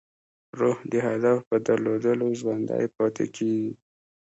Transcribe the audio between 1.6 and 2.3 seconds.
درلودو